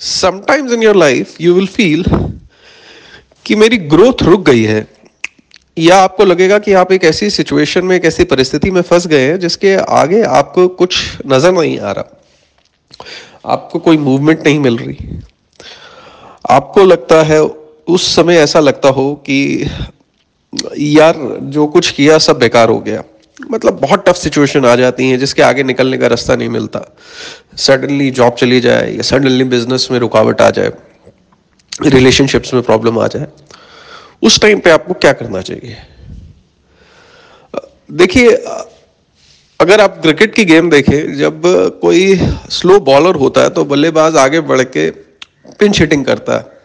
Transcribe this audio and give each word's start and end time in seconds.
Sometimes 0.00 0.72
in 0.72 0.82
your 0.82 0.96
life 0.96 1.40
you 1.40 1.54
will 1.54 1.66
feel 1.66 2.04
कि 3.46 3.54
मेरी 3.54 3.76
growth 3.76 4.22
रुक 4.22 4.42
गई 4.46 4.62
है। 4.62 4.86
या 5.78 5.96
आपको 5.96 6.24
लगेगा 6.24 6.58
कि 6.58 6.72
आप 6.72 6.92
एक 6.92 7.04
ऐसी 7.04 7.30
सिचुएशन 7.30 7.84
में, 7.84 7.96
एक 7.96 8.04
ऐसी 8.04 8.24
परिस्थिति 8.24 8.70
में 8.70 8.82
फंस 8.82 9.06
गए 9.06 9.28
हैं 9.28 9.38
जिसके 9.38 9.74
आगे 9.74 10.22
आपको 10.22 10.68
कुछ 10.68 11.18
नज़र 11.26 11.52
नहीं 11.52 11.78
आ 11.78 11.92
रहा। 11.92 12.16
आपको 13.46 13.78
कोई 13.78 13.96
मूवमेंट 13.96 14.46
नहीं 14.46 14.58
मिल 14.58 14.76
रही। 14.76 15.20
आपको 16.50 16.84
लगता 16.84 17.22
है, 17.22 17.42
उस 17.88 18.16
समय 18.16 18.36
ऐसा 18.36 18.60
लगता 18.60 18.88
हो 18.88 19.14
कि 19.14 19.70
यार, 20.78 21.38
जो 21.42 21.66
कुछ 21.66 21.90
किया 21.90 22.18
सब 22.18 22.38
बेकार 22.38 22.68
हो 22.68 22.80
गया। 22.80 23.02
मतलब 23.50 23.78
बहुत 23.80 24.04
टफ 24.08 24.16
सिचुएशन 24.16 24.64
आ 24.66 24.74
जाती 24.76 25.08
है, 25.10 25.16
जिसके 25.18 25.42
आगे 25.42 25.62
निकलने 25.62 25.98
का 25.98 26.06
रास्ता 26.06 26.36
नहीं 26.36 26.48
मिलता। 26.48 26.80
सडनली 27.58 28.10
जॉब 28.12 28.34
चली 28.34 28.60
जाए, 28.60 28.92
या 28.92 29.02
सडनली 29.02 29.44
बिज़नेस 29.46 29.88
में 29.90 29.98
रुकावट 29.98 30.40
आ 30.40 30.50
जाए 30.50 30.72
रिलेशनशिप्स 31.86 32.54
में 32.54 32.62
प्रॉब्लम 32.62 32.98
आ 32.98 33.06
जाए, 33.06 33.26
उस 34.22 34.40
टाइम 34.40 34.58
पे 34.60 34.70
आपको 34.70 34.94
क्या 34.94 35.12
करना 35.12 35.40
चाहिए? 35.42 35.76
देखिए, 37.92 38.34
अगर 39.60 39.80
आप 39.80 40.00
क्रिकेट 40.02 40.34
की 40.34 40.44
गेम 40.44 40.70
देखें, 40.70 41.16
जब 41.18 41.42
कोई 41.82 42.16
स्लो 42.50 42.78
बॉलर 42.82 43.14
होता 43.16 43.40
है 43.40 43.50
तो 43.50 43.64
बल्लेबाज 43.64 44.16
आगे 44.18 44.40
बढ़ 44.42 44.62
के 44.66 44.90
पिंच 44.90 45.80
हिटिंग 45.80 46.04
करता 46.04 46.36
है। 46.36 46.58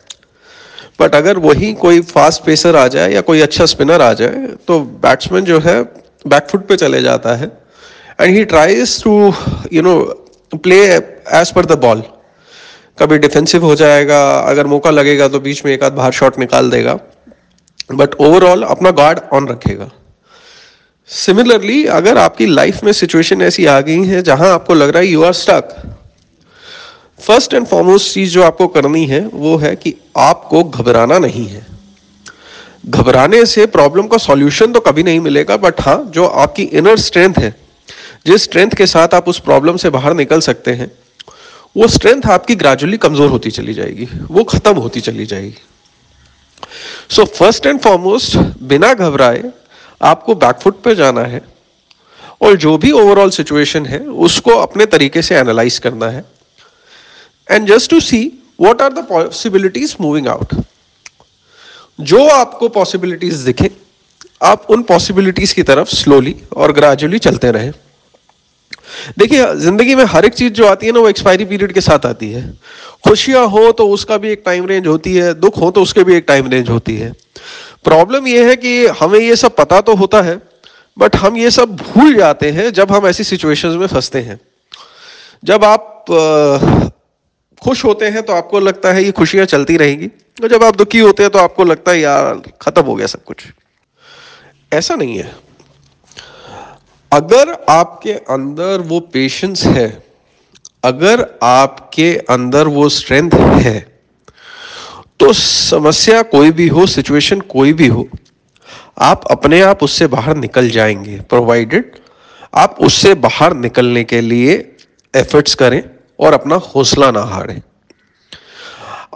बट 1.00 1.16
अगर 1.16 1.38
वही 1.40 1.74
कोई 1.76 2.02
फास्ट 2.04 2.44
पेसर 2.44 2.76
आ 2.76 2.88
जाए, 2.88 3.12
या 3.14 3.22
कोई 3.22 3.42
अच्छा 3.42 3.66
स्पिनर 3.66 4.02
आ 4.02 4.14
जाए 4.14 4.48
तो 4.68 4.80
बैट्समैन 4.80 5.46
जो 5.46 5.60
है 5.60 5.82
बैकफुट 6.26 6.68
पे 6.68 6.76
चले 6.78 7.02
जाता 7.02 7.36
है। 7.36 7.52
And 8.22 8.36
he 8.36 8.44
tries 8.46 9.02
to 9.04 9.34
you 9.74 9.82
know 9.82 10.00
play 10.54 10.80
as 10.86 11.52
per 11.52 11.66
the 11.66 11.78
ball 11.80 12.04
कभी 12.98 13.18
डिफेंसिव 13.18 13.66
हो 13.66 13.76
जाएगा, 13.76 14.20
अगर 14.32 14.68
मौका 14.68 14.92
लगेगा 14.92 15.28
तो 15.28 15.40
बीच 15.40 15.66
में 15.66 15.72
एक 15.74 15.84
आध 15.84 15.94
बाहर 15.94 16.12
शॉट 16.14 16.40
निकाल 16.40 16.70
देगा। 16.72 16.98
बट 17.92 18.16
ओवरऑल 18.22 18.64
अपना 18.66 18.92
गार्ड 18.94 19.20
ऑन 19.34 19.48
रखेगा। 19.48 19.90
सिमिलरली 21.10 21.84
अगर 21.94 22.18
आपकी 22.18 22.46
लाइफ 22.46 22.84
में 22.84 22.92
सिचुएशन 22.94 23.42
ऐसी 23.42 23.66
आ 23.66 23.80
गई 23.82 24.04
है 24.06 24.22
जहाँ 24.24 24.50
आपको 24.54 24.74
लग 24.74 24.90
रहा 24.90 25.02
है 25.02 25.08
you 25.08 25.24
are 25.24 25.34
stuck 25.34 25.76
first 27.20 27.54
and 27.54 27.66
foremost 27.68 28.14
चीज़ 28.14 28.32
जो 28.32 28.44
आपको 28.44 28.68
करनी 28.70 29.06
है 29.06 29.20
वो 29.34 29.56
है 29.58 29.76
कि 29.76 29.94
आपको 30.18 30.64
घबराना 30.64 31.20
नहीं 31.20 31.46
है। 31.48 31.66
घबराने 32.86 33.46
से 33.46 33.66
प्रॉब्लम 33.68 34.08
का 34.08 34.18
सॉल्यूशन 34.18 34.72
तो 34.72 34.80
कभी 34.80 35.04
नहीं 35.04 35.20
मिलेगा 35.20 35.58
बट 35.58 35.82
हाँ 35.82 36.04
जो 36.14 36.26
आपकी 36.26 36.64
इनर 36.64 36.98
स्ट्रेंथ 37.00 37.38
है, 37.40 37.54
जिस 38.26 38.44
स्ट्रेंथ 38.44 38.72
के 38.72 38.86
साथ 38.88 39.14
आप 39.14 39.28
उस 39.30 39.40
प्रॉब्लम 39.40 39.78
से 39.78 39.90
बाहर 39.90 40.14
निकल 40.14 40.40
सकते 40.42 40.72
हैं, 40.72 40.92
वो 41.76 41.88
स्ट्रेंथ 41.88 42.26
आपकी 42.28 42.56
ग्रेजुअली 42.56 42.98
कमज़ोर 42.98 43.30
होती 43.30 43.52
चली 43.52 43.74
जाएगी, 43.74 44.08
वो 44.24 44.44
खत्म 44.46 44.76
होती 44.78 45.02
चली 45.02 45.26
जाएगी। 45.26 45.58
सो 47.10 47.26
फ़र्स्ट 47.28 47.66
एंड 47.66 47.80
फॉरमोस्ट 47.80 48.38
बिना 48.64 48.94
घबराए 48.94 49.44
आपको 50.02 50.36
बैकफुट 50.36 50.82
पे 50.84 50.96
जाना 50.96 51.22
है, 51.24 51.42
और 52.42 52.56
जो 52.58 52.78
भी 52.78 52.92
ओवरऑल 52.94 53.30
सिचुएशन 53.32 53.86
है, 53.86 54.00
उसको 54.00 54.58
अपने 54.60 54.86
तरीके 54.88 55.22
से 55.22 55.36
एनालाइज 55.38 55.78
करना 55.80 56.10
है 56.10 56.26
and 57.48 57.68
just 57.68 57.90
to 57.90 58.00
see 58.02 58.22
what 58.62 58.82
are 58.82 58.94
the 58.94 59.06
possibilities 59.10 59.96
moving 60.02 60.28
out 60.28 60.54
जो 62.00 62.28
आपको 62.28 62.68
पॉसिबिलिटीज 62.70 63.34
दिखे, 63.42 63.70
आप 64.44 64.66
उन 64.70 64.82
पॉसिबिलिटीज 64.84 65.54
की 65.54 65.64
तरफ़ 65.64 65.90
स्लोली 65.90 66.36
और 66.56 66.72
ग्रेजुअली 66.72 67.20
चलते 67.20 67.52
रहें। 67.52 67.72
देखिए, 69.18 69.46
ज़िंदगी 69.56 69.96
में 69.96 70.04
हर 70.06 70.26
एक 70.26 70.34
चीज़ 70.34 70.54
जो 70.54 70.68
आती 70.68 70.86
है 70.86 70.92
ना, 70.92 71.00
वो 71.00 71.10
एक्सपायरी 71.10 71.46
पीरियड 71.46 71.72
के 71.74 71.82
साथ 71.82 72.06
आती 72.06 72.32
है। 72.32 72.50
खुशियाँ 73.08 73.46
हो 73.48 73.72
तो 73.72 73.88
उसका 73.90 74.18
भी 74.18 74.30
एक 74.32 74.42
टाइम 74.46 74.66
रेंज 74.68 74.88
होती 74.88 75.16
है, 75.16 75.34
दुख 75.36 75.58
हो 75.62 75.70
तो 75.72 75.82
उसके 75.82 76.04
भी 76.04 76.16
एक 76.16 76.26
टाइम 76.28 76.50
रेंज 76.50 76.70
होती 76.70 76.96
है। 76.98 77.12
प्रॉब्लम 77.84 78.28
यह 78.28 78.48
है 78.48 78.56
कि 78.56 78.86
हमें 79.00 79.20
ये 79.20 79.36
सब 79.36 79.56
पता 79.56 79.80
तो 79.82 79.96
होता 79.96 80.22
है 80.22 80.40
बट 80.98 81.16
हम 81.16 81.38
ये 81.38 81.50
सब 81.52 81.76
भूल 81.76 82.14
जाते 82.16 82.50
हैं 82.52 82.72
जब 82.74 82.92
हम 82.92 83.08
ऐसी 83.08 83.24
सिचुएशंस 83.24 83.76
में 83.76 83.88
फंसते 83.88 84.20
हैं। 84.20 84.40
जब 85.44 85.64
आप 85.64 86.06
खुश 87.62 87.84
होते 87.86 88.06
हैं 88.06 88.24
तो 88.24 88.34
आपको 88.34 88.60
लगता 88.60 88.92
है 88.94 89.04
ये 89.04 89.12
खुशियाँ 89.12 89.46
चलती 89.46 89.78
रहेंगी। 89.78 90.10
और 90.38 90.50
जब 90.50 90.64
आप 90.64 90.76
दुखी 90.76 91.00
होते 91.00 91.24
हैं 91.24 91.32
तो 91.32 91.40
आपको 91.40 91.64
लगता 91.64 91.92
है, 91.92 92.00
यार, 92.00 92.42
खत्म 92.62 92.82
हो 92.82 92.96
गया 92.96 93.08
सब 93.08 93.24
कुछ। 93.24 93.46
ऐसा 94.74 94.96
नहीं 94.96 95.18
है। 95.18 95.36
अगर 97.12 97.52
आपके 97.70 98.14
अंदर 98.30 98.82
वो 98.82 99.00
पेशेंस 99.14 99.64
है, 99.66 99.88
अगर 100.84 101.26
आपके 101.44 102.16
अंदर 102.30 102.68
वो 102.68 102.88
स्ट्रेंथ 102.90 103.32
है 103.34 103.80
तो 105.20 105.32
समस्या 105.34 106.22
कोई 106.22 106.52
भी 106.52 106.68
हो 106.68 106.86
सिचुएशन 106.88 107.40
कोई 107.50 107.74
भी 107.74 107.88
हो, 107.88 108.08
आप 109.00 109.24
अपने 109.32 109.62
आप 109.62 109.84
उससे 109.84 110.08
बाहर 110.08 110.36
निकल 110.38 110.70
जाएँगे। 110.70 111.20
प्रोवाइडेड 111.30 111.96
आप 112.54 112.78
उससे 112.80 113.14
बाहर 113.18 113.54
निकलने 113.54 114.04
के 114.04 114.22
लिए 114.22 114.54
एफर्ट्स 115.14 115.56
करें 115.56 115.82
और 116.20 116.34
अपना 116.34 116.56
हौसला 116.56 117.12
ना 117.12 117.22
हारें। 117.24 117.62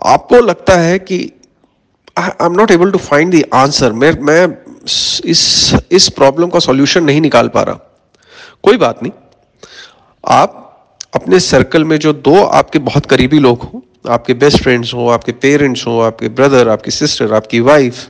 आपको 0.06 0.40
लगता 0.40 0.74
है 0.74 1.00
कि 1.00 1.32
I 2.18 2.30
am 2.42 2.52
not 2.52 2.72
able 2.72 2.92
to 2.92 2.98
find 2.98 3.34
the 3.36 3.44
answer 3.54 3.94
मैं 3.94 4.12
मैं 4.22 4.48
इस 5.26 5.74
इस 5.92 6.10
प्रॉब्लम 6.10 6.50
का 6.50 6.60
सॉल्यूशन 6.60 7.04
नहीं 7.04 7.22
निकाल 7.22 7.48
पा 7.48 7.62
रहा। 7.62 7.80
कोई 8.64 8.78
बात 8.78 9.04
नहीं। 9.04 9.12
आप 10.24 10.66
अपने 11.16 11.40
सर्कल 11.40 11.84
में 11.84 11.98
जो 12.00 12.14
दो 12.14 12.44
आपके 12.44 12.80
बहुत 12.80 13.06
करीबी 13.06 13.40
लोग 13.40 13.62
हों, 13.62 13.82
आपके 14.10 14.34
बेस्ट 14.34 14.64
फ्रेंड्स 14.64 14.94
हो, 14.94 15.08
आपके 15.10 15.32
पेरेंट्स 15.32 15.88
हो, 15.88 16.00
आपके 16.00 16.30
ब्रदर 16.30 16.70
आपकी 16.70 16.92
सिस्टर 16.92 17.34
आपकी 17.34 17.60
वाइफ 17.60 18.08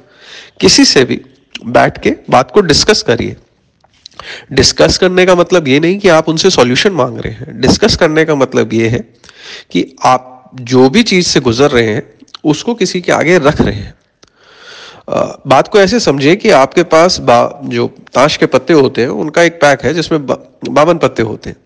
किसी 0.62 0.86
से 0.86 1.04
भी 1.04 1.22
बैठ 1.66 1.98
के 1.98 2.16
बात 2.30 2.52
को 2.52 2.62
डिस्कस 2.62 3.02
करिए। 3.02 3.36
डिस्कस 4.52 4.98
करने 4.98 5.26
का 5.26 5.36
मतलब 5.36 5.68
ये 5.68 5.80
नहीं 5.80 6.00
कि 6.00 6.10
आप 6.10 6.30
उनसे 6.30 6.50
सॉल्यूशन 6.50 6.92
मांग 6.92 7.20
रहे 7.20 7.34
हैं। 7.34 7.60
डिस्कस 7.62 7.96
करने 7.96 8.26
का 8.26 8.36
मतलब 8.36 8.74
ये 8.74 8.88
है 8.88 9.00
कि 9.72 9.96
आप 10.06 10.36
जो 10.54 10.90
भी 10.90 11.04
चीज़ 11.04 11.28
से 11.28 11.40
गुजर 11.40 11.72
रहे 11.72 11.88
हैं 11.88 12.04
उसको 12.44 12.74
किसी 12.76 13.02
के 13.02 13.12
आगे 13.12 13.38
रख 13.38 13.62
रहे 13.62 13.76
हैं। 13.76 13.94
बात 15.48 15.68
को 15.68 15.80
ऐसे 15.80 16.00
समझे 16.00 16.36
कि 16.36 16.50
आपके 16.52 16.84
पास 16.86 17.20
बा 17.20 17.40
जो 17.66 17.88
ताश 18.14 18.38
के 18.38 18.46
पत्ते 18.46 18.74
होते 18.74 19.02
हैं 19.02 19.10
उनका 19.10 19.44
एक 19.44 19.54
पैक 19.54 19.84
है 19.84 19.94
जिसमें 19.94 20.26
बा, 20.26 20.38
बावन 20.70 20.98
पत्ते 20.98 21.24
होते 21.24 21.50
हैं। 21.50 21.58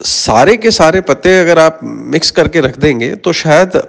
सारे 0.00 0.56
के 0.56 0.70
सारे 0.70 1.00
पत्ते 1.00 1.38
अगर 1.40 1.58
आप 1.58 1.80
मिक्स 1.82 2.30
करके 2.30 2.60
रख 2.60 2.78
देंगे 2.78 3.14
तो 3.16 3.32
शायद 3.32 3.80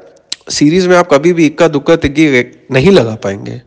सीरीज़ 0.49 0.87
में 0.89 0.95
आप 0.97 1.09
कभी 1.11 1.33
भी 1.33 1.45
इक्का 1.45 1.67
दुक्का 1.67 1.95
तिग्गी 1.95 2.27
नहीं 2.71 2.91
लगा 2.91 3.15
पाएँगे। 3.15 3.61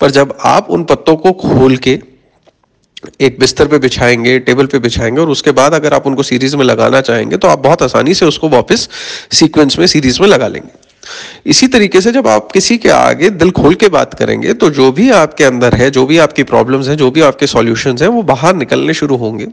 पर 0.00 0.10
जब 0.10 0.36
आप 0.44 0.70
उन 0.70 0.84
पत्तों 0.84 1.16
को 1.16 1.32
खोल 1.32 1.76
के 1.76 1.94
एक 3.20 3.38
बिस्तर 3.38 3.68
पे 3.68 3.78
बिछाएँगे, 3.78 4.38
टेबल 4.38 4.66
पे 4.66 4.78
बिछाएँगे 4.78 5.20
और 5.20 5.30
उसके 5.30 5.50
बाद 5.50 5.74
अगर 5.74 5.94
आप 5.94 6.06
उनको 6.06 6.22
सीरीज़ 6.22 6.56
में 6.56 6.64
लगाना 6.64 7.00
चाहेंगे 7.00 7.36
तो 7.36 7.48
आप 7.48 7.58
बहुत 7.58 7.82
आसानी 7.82 8.14
से 8.14 8.26
उसको 8.26 8.48
वापस 8.48 8.88
सीक्वेंस 9.32 9.78
में 9.78 9.86
सीरीज़ 9.86 10.20
में 10.20 10.28
लगा 10.28 10.48
लेंगे। 10.48 10.90
इसी 11.46 11.66
तरीके 11.68 12.00
से 12.00 12.12
जब 12.12 12.26
आप 12.28 12.50
किसी 12.52 12.76
के 12.78 12.88
आगे 12.88 13.30
दिल 13.30 13.50
खोल 13.50 13.74
के 13.74 13.88
बात 13.88 14.14
करेंगे 14.14 14.52
तो 14.52 14.70
जो 14.70 14.90
भी 14.92 15.10
आपके 15.10 15.44
अंदर 15.44 15.74
है, 15.74 15.90
जो 15.90 16.06
भी 16.06 16.18
आपकी 16.18 16.42
प्रॉब्लम्स 16.42 16.88
हैं, 16.88 16.96
जो 16.96 17.10
भी 17.10 17.20
आपके 17.20 17.46
सॉल्यूशंस 17.46 18.02
हैं, 18.02 18.08
वो 18.08 18.22
बाहर 18.22 18.54
निकलने 18.56 18.94
शुरू 18.94 19.16
होंगे। 19.16 19.44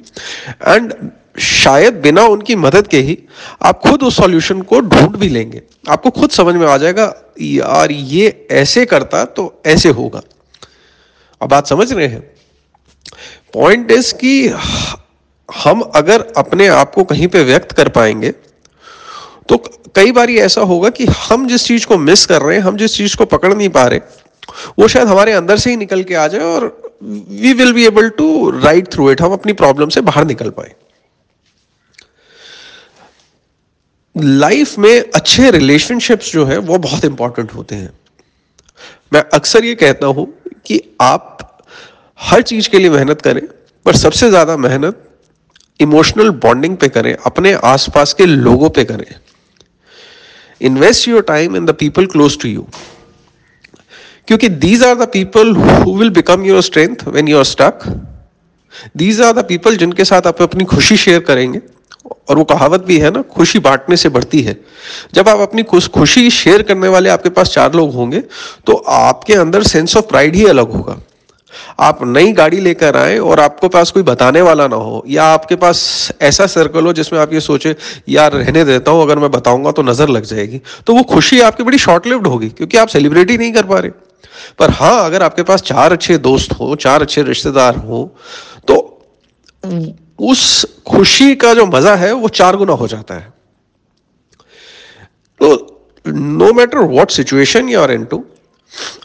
एंड 0.67 0.93
शायद 1.39 1.93
बिना 1.93 2.23
उनकी 2.23 2.55
मदद 2.55 2.87
के 2.87 2.99
ही 2.99 3.17
आप 3.61 3.79
खुद 3.81 4.03
उस 4.03 4.17
सॉल्यूशन 4.17 4.61
को 4.61 4.79
ढूंढ 4.79 5.15
भी 5.15 5.29
लेंगे। 5.29 5.61
आपको 5.89 6.09
खुद 6.09 6.29
समझ 6.29 6.55
में 6.55 6.67
आ 6.67 6.77
जाएगा, 6.77 7.13
यार, 7.41 7.91
ये 7.91 8.47
ऐसे 8.51 8.85
करता 8.85 9.25
तो 9.25 9.61
ऐसे 9.65 9.89
होगा। 9.89 10.21
अब 11.41 11.49
बात 11.49 11.67
समझ 11.67 11.93
रहे 11.93 12.07
हैं? 12.07 12.38
पॉइंट 13.53 13.91
इज़ 13.91 14.13
कि 14.15 14.47
हम 15.49 15.81
अगर 15.95 16.21
अपने 16.37 16.67
आप 16.67 16.93
को 16.93 17.03
कहीं 17.03 17.27
पे 17.27 17.43
व्यक्त 17.43 17.71
कर 17.71 17.89
पाएँगे 17.89 18.31
तो 19.49 19.57
कई 19.95 20.11
बार 20.11 20.29
ऐसा 20.31 20.61
होगा 20.61 20.89
कि 20.89 21.05
हम 21.19 21.47
जिस 21.47 21.65
चीज़ 21.65 21.85
को 21.87 21.97
मिस 21.97 22.25
कर 22.25 22.41
रहे 22.41 22.55
हैं, 22.57 22.63
हम 22.63 22.77
जिस 22.77 22.95
चीज़ 22.95 23.15
को 23.17 23.25
पकड़ 23.27 23.53
नहीं 23.53 23.69
पा 23.69 23.83
रहे, 23.83 23.99
वो 24.79 24.87
शायद 24.87 25.07
हमारे 25.07 25.31
अंदर 25.33 25.57
से 25.57 25.69
ही 25.69 25.77
निकल 25.77 26.03
के 26.03 26.15
आ 26.15 26.27
जाए 26.27 26.41
और 26.43 26.93
we 27.01 27.53
will 27.53 27.73
be 27.73 27.85
able 27.85 28.09
to 28.09 28.49
right 28.59 28.91
through 28.93 29.11
it 29.11 29.21
हम 29.21 29.33
अपनी 29.33 29.53
प्रॉब्लम 29.53 29.89
से 29.89 30.01
बाहर 30.01 30.25
निकल 30.25 30.49
पाए। 30.49 30.73
लाइफ 34.15 34.77
में 34.79 35.11
अच्छे 35.11 35.49
रिलेशनशिप्स 35.51 36.31
जो 36.33 36.45
है, 36.45 36.57
वो 36.57 36.77
बहुत 36.77 37.05
इंपॉर्टेंट 37.05 37.53
होते 37.55 37.75
हैं। 37.75 37.91
मैं 39.13 39.23
अक्सर 39.33 39.65
ये 39.65 39.75
कहता 39.75 40.07
हूँ 40.07 40.27
कि 40.65 40.81
आप 41.01 41.38
हर 42.19 42.41
चीज़ 42.43 42.69
के 42.69 42.79
लिए 42.79 42.89
मेहनत 42.89 43.21
करें, 43.21 43.41
पर 43.85 43.95
सबसे 43.95 44.29
ज़्यादा 44.29 44.57
मेहनत 44.59 45.05
इमोशनल 45.79 46.29
बॉन्डिंग 46.39 46.75
पे 46.77 46.87
करें, 46.89 47.15
अपने 47.25 47.53
आसपास 47.65 48.13
के 48.13 48.25
लोगों 48.25 48.69
पे 48.69 48.83
करें। 48.85 49.05
Invest 50.61 51.07
your 51.07 51.21
time 51.23 51.55
in 51.55 51.65
the 51.65 51.75
people 51.75 52.05
close 52.07 52.37
to 52.41 52.49
you 52.49 52.67
क्योंकि 54.27 54.49
these 54.49 54.83
are 54.83 54.95
the 54.95 55.07
people 55.09 55.55
who 55.55 55.97
will 55.97 56.09
become 56.11 56.43
your 56.45 56.61
strength 56.63 57.07
when 57.07 57.27
you 57.27 57.37
are 57.37 57.43
stuck 57.45 57.87
these 58.97 59.21
are 59.21 59.33
the 59.33 59.45
people 59.45 59.77
जिनके 59.77 60.05
साथ 60.05 60.27
आप 60.27 60.41
अपनी 60.41 60.63
खुशी 60.65 60.97
शेयर 60.97 61.19
करेंगे, 61.21 61.61
और 62.29 62.37
वो 62.37 62.43
कहावत 62.45 62.81
भी 62.81 62.97
है 62.99 63.09
ना, 63.11 63.21
खुशी 63.23 63.59
बांटने 63.59 63.95
से 63.97 64.09
बढ़ती 64.09 64.41
है। 64.41 64.55
जब 65.13 65.29
आप 65.29 65.39
अपनी 65.41 65.63
खुशी 65.63 66.29
शेयर 66.31 66.61
करने 66.63 66.87
वाले 66.87 67.09
आपके 67.09 67.29
पास 67.31 67.49
चार 67.49 67.73
लोग 67.73 67.93
होंगे 67.93 68.19
तो 68.67 68.73
आपके 68.89 69.33
अंदर 69.35 69.63
सेंस 69.65 69.95
ऑफ़ 69.97 70.05
प्राइड 70.07 70.35
ही 70.35 70.45
अलग 70.47 70.71
होगा। 70.71 71.01
आप 71.79 71.99
नई 72.03 72.31
गाड़ी 72.33 72.59
लेकर 72.59 72.97
आए 72.97 73.17
और 73.19 73.39
आपको 73.39 73.67
पास 73.69 73.91
कोई 73.91 74.03
बताने 74.03 74.41
वाला 74.41 74.67
ना 74.67 74.75
हो, 74.75 75.03
या 75.07 75.23
आपके 75.25 75.55
पास 75.55 76.11
ऐसा 76.21 76.45
सर्कल 76.47 76.85
हो 76.85 76.93
जिसमें 76.93 77.19
आप 77.19 77.33
ये 77.33 77.39
सोचे, 77.41 77.75
यार, 78.09 78.33
रहने 78.33 78.63
देता 78.65 78.91
हूँ, 78.91 79.01
अगर 79.01 79.19
मैं 79.19 79.31
बताऊँगा 79.31 79.71
तो 79.71 79.81
नज़र 79.83 80.09
लग 80.09 80.23
जाएगी। 80.25 80.61
तो 80.87 80.93
वो 80.93 81.03
खुशी 81.05 81.39
आपकी 81.41 81.63
बड़ी 81.63 81.77
शॉर्ट 81.79 82.07
लिव्ड 82.07 82.27
होगी, 82.27 82.49
क्योंकि 82.49 82.77
आप 82.77 82.87
सेलिब्रेट 82.89 83.31
ही 83.31 83.37
नहीं 83.37 83.51
कर 83.53 83.65
पा 83.65 83.79
रहे। 83.79 83.91
पर 84.59 84.69
हाँ 84.71 85.05
अगर 85.05 85.23
आपके 85.23 85.43
पास 85.43 85.61
चार 85.63 85.91
अच्छे 85.91 86.17
दोस्त 86.19 86.51
हो, 86.51 86.75
चार 86.77 87.01
अच्छे 87.01 87.23
रिश्तेदार 87.23 87.75
हो 87.77 88.03
तो 88.67 88.85
उस 90.21 90.65
खुशी 90.87 91.35
का 91.35 91.53
जो 91.53 91.65
मज़ा 91.65 91.95
है, 91.95 92.11
वो 92.13 92.27
चार 92.29 92.55
गुना 92.57 92.73
हो 92.73 92.87
जाता 92.87 93.15
है। 93.15 93.33
तो 95.41 95.75
no 96.05 96.51
matter 96.53 96.77
what 96.77 97.11
situation 97.11 97.69
you 97.69 97.79
are 97.79 97.91
in 97.91 98.03
to 98.05 98.23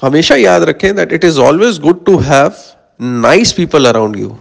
हमेशा 0.03 0.37
याद 0.37 0.63
रखें 0.63 0.95
that 0.97 1.13
it 1.13 1.25
is 1.25 1.41
always 1.41 1.79
good 1.81 2.05
to 2.07 2.17
have 2.23 2.53
nice 3.01 3.53
people 3.53 3.87
around 3.87 4.17
you 4.17 4.37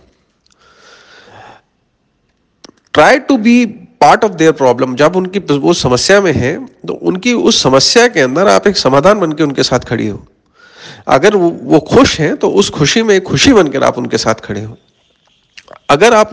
try 2.94 3.20
to 3.20 3.38
be 3.38 3.66
part 4.02 4.24
of 4.24 4.32
their 4.34 4.52
problem 4.52 4.96
जब 4.96 5.16
उनकी 5.16 5.40
वो 5.50 5.74
समस्या 5.74 6.20
में 6.22 6.32
है 6.34 6.56
तो 6.88 6.94
उनकी 6.94 7.34
उस 7.34 7.62
समस्या 7.64 8.08
के 8.08 8.22
अंदर 8.22 8.48
आप 8.48 8.68
एक 8.68 8.78
समाधान 8.78 9.20
बन 9.20 9.32
के 9.32 9.44
उनके 9.44 9.64
साथ 9.64 9.80
खड़ी 9.80 10.08
हो। 10.08 10.26
अगर 11.08 11.36
वो, 11.36 11.50
वो 11.50 11.80
खुश 11.82 12.20
हैं 12.20 12.36
तो 12.38 12.50
उस 12.50 12.70
खुशी 12.70 13.02
में 13.04 13.16
एक 13.16 13.24
खुशी 13.24 13.54
बनकर 13.54 13.84
आप 13.84 13.98
उनके 13.98 14.18
साथ 14.18 14.42
खड़े 14.44 14.62
हो। 14.62 14.78
अगर 15.90 16.14
आप 16.14 16.32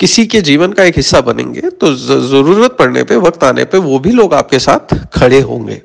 किसी 0.00 0.26
के 0.26 0.40
जीवन 0.40 0.72
का 0.72 0.84
एक 0.84 0.96
हिस्सा 0.96 1.20
बनेंगे 1.20 1.60
तो 1.60 1.94
ज़रूरत 1.94 2.76
पड़ने 2.78 3.02
पे 3.04 3.16
वक्त 3.18 3.44
आने 3.44 3.64
पे 3.64 3.78
वो 3.78 3.98
भी 3.98 4.10
लोग 4.12 4.34
आपके 4.34 4.58
साथ 4.58 4.94
खड़े 5.14 5.40
होंगे। 5.42 5.80